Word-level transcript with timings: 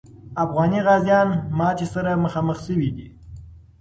افغاني 0.43 0.79
غازیان 0.87 1.29
ماتي 1.57 1.87
سره 1.93 2.11
مخامخ 2.23 2.57
سوي 2.67 2.89
دي. 2.97 3.07